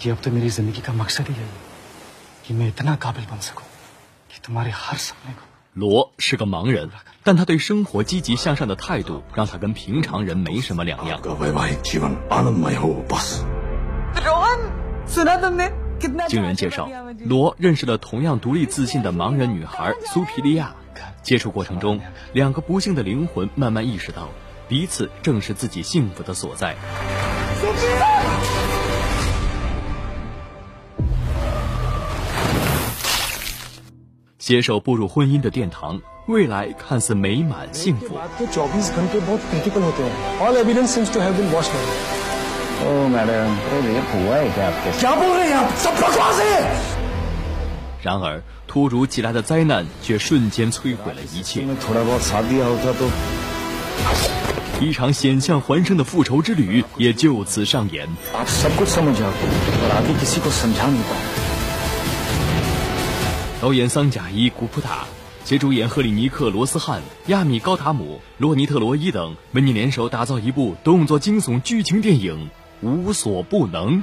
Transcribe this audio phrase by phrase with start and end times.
[0.00, 1.60] कि अब तो मेरी जिंदगी का मकसद ही यही है
[2.46, 3.66] कि मैं इतना काबिल बन सकूं
[4.30, 5.42] कि तुम्हारे हर सपने को
[5.74, 6.90] 罗是个盲人，
[7.24, 11.20] 但他对生活积极向上的态度让他跟平常人没什么两样。
[11.22, 13.42] का वैवाहिक जीवन आनंदमय हो बस
[16.28, 16.88] 经人介绍，
[17.24, 20.74] 罗认识了同样独立自信的盲人女孩苏皮利亚。
[21.22, 22.00] 接触过程中，
[22.34, 24.28] 两个不幸的灵魂慢慢意识到，
[24.68, 26.76] 彼此正是自己幸福的所在。
[34.47, 38.17] 接受步入婚姻的殿堂未来看似美满幸福。
[48.01, 51.65] 然而突如其来的灾难却瞬间摧毁了一切。
[54.79, 58.07] 一场险象环生的复仇之旅也就此上演。
[63.59, 65.07] 导演桑贾伊·古普塔，
[65.43, 72.51] 携主演赫里尼克·罗斯汉、亚米·高塔姆、洛尼特·罗伊等，为你联手打造一部动作惊悚剧情电影
[72.87, 73.97] 《无所不能》。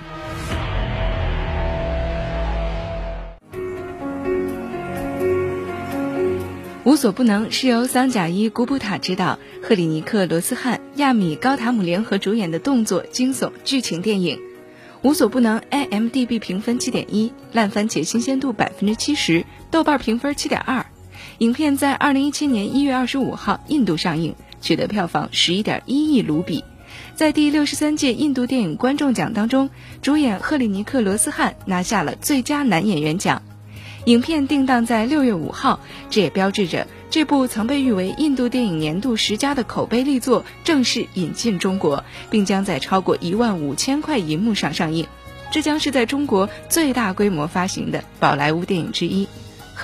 [6.83, 14.37] 无所不能是由桑贾伊·古普塔执导，赫里尼克·罗斯汉、亚米·高塔姆联合主演的动作惊悚剧情电影。
[15.05, 20.87] 无所不能，IMDB 评分七点一，烂番茄新鲜度百分之七十，豆瓣评分七点二。
[21.39, 26.65] 影片在二零一七年一月二十五号印度上映，取得票房十一点一亿卢比。
[27.15, 29.69] 在第六十三届印度电影观众奖当中，
[30.01, 33.43] 主演赫里尼克·罗斯汉拿下了最佳男演员奖。
[34.07, 45.07] 影片定档在六月五号，这也标志着这部曾被誉为印度电影年度十佳的口碑力作正式引进中国，并将在超过一万五千块银幕上上映。
[45.51, 49.27] 这将是在中国最大规模发行的宝莱坞电影之一。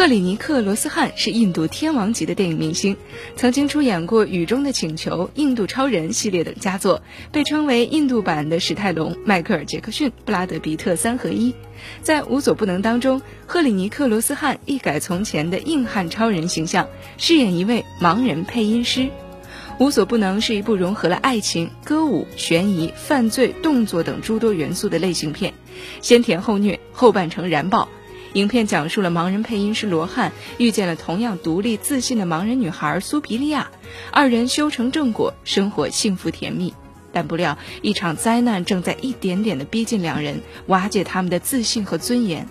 [0.01, 2.97] 赫里尼克·罗斯汉是印度天王级的电影明星，
[3.37, 11.55] 曾经出演过《雨中的请求》《印度超人》系列等佳作，被称为印度版的史泰龙、迈克尔·杰克逊、布拉德·皮特三合一。
[12.01, 16.89] 在《无所不能》当中，赫里尼克·罗斯汉一改从前的硬汉超人形象，
[17.19, 19.01] 饰演一位盲人配音师。
[19.79, 25.53] 《无所不能》是一部融合了爱情、歌舞、悬疑、犯罪、动作等诸多元素的类型片，
[26.01, 27.87] 先甜后虐，后半程燃爆。
[28.35, 33.71] 影片讲述了盲人配音师罗汉遇见了同样独立自信的盲人女孩苏皮利亚，
[34.13, 36.73] 二人修成正果，生活幸福甜蜜。
[37.13, 42.47] 但不料，一场灾难正在一点点地逼近两人，瓦解他们的自信和尊严。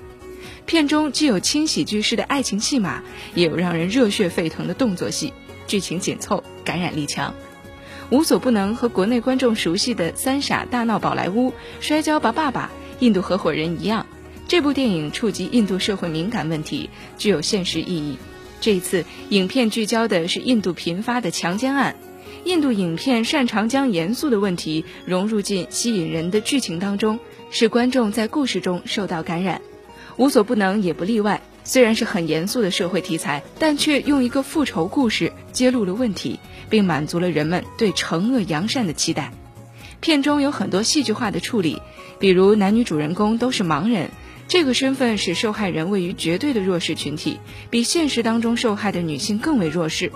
[0.66, 3.02] 片中既有轻喜剧式的爱情戏码，
[3.34, 5.34] 也有让人热血沸腾的动作戏，
[5.66, 7.34] 剧情紧凑，感染力强。
[8.10, 12.70] 无所不能和国内观众熟悉的《三傻大闹宝莱坞》《摔跤吧，爸爸》
[13.06, 14.06] 《印度合伙人》一样，
[14.50, 16.90] 这部电影触及印度社会敏感问题，
[17.20, 18.18] 具有现实意义。
[18.60, 21.96] 这一次，影片聚焦的是印度频发的强奸案。
[22.46, 27.20] 印度影片擅长将严肃的问题融入进吸引人的剧情当中，
[27.52, 29.62] 使观众在故事中受到感染。
[30.18, 31.44] 无所不能也不例外。
[31.64, 36.40] 虽然是很严肃的社会题材，但却用一个复仇故事揭露了问题，
[36.72, 39.32] 并满足了人们对惩恶扬善的期待。
[40.00, 41.80] 片中有很多戏剧化的处理，
[42.18, 44.10] 比如男女主人公都是盲人，
[44.50, 47.40] 这个身份使受害人位于绝对的弱势群体，
[47.70, 50.12] 比现实当中受害的女性更为弱势。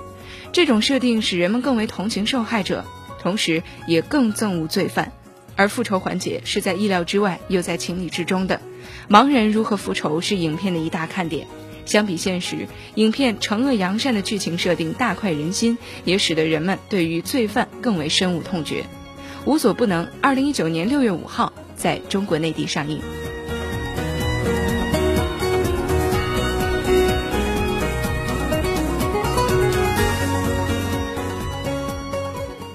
[0.52, 2.84] 这种设定使人们更为同情受害者，
[3.22, 5.12] 同时也更憎恶罪犯。
[5.56, 8.60] 而复仇环节是在意料之外，又在情理之中的。
[9.08, 11.46] 盲人如何复仇是影片的一大看点。
[11.86, 18.84] 相比现实，影片惩恶扬善的剧情设定大快人心，也使得人们对于罪犯更为深恶痛绝。
[19.46, 23.00] 无所不能，二零一九年六月五号在中国内地上映。